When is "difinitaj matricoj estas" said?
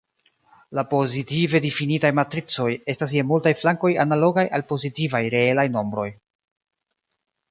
1.65-3.13